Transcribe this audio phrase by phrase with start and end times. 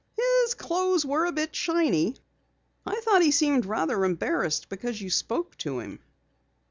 [0.15, 2.15] "His clothes were a bit shiny.
[2.87, 5.99] I thought he seemed rather embarrassed because you spoke to him."